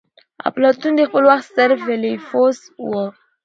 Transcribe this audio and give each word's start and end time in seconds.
اپلاتون 0.49 0.91
د 0.95 1.01
خپل 1.09 1.23
وخت 1.29 1.45
ستر 1.51 1.69
فيلسوف 1.83 2.57
وو. 2.89 3.03